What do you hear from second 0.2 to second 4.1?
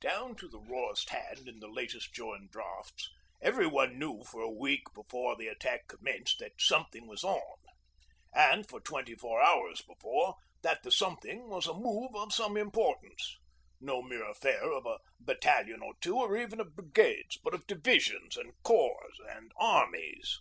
to the rawest hand in the latest joined drafts, everyone